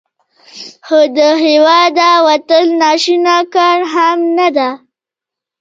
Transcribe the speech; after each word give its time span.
خو 0.85 0.99
له 1.15 1.29
هیواده 1.45 2.09
وتل 2.27 2.65
ناشوني 2.81 3.37
کار 3.55 3.79
هم 3.93 4.17
نه 4.37 4.47
دی. 4.55 4.69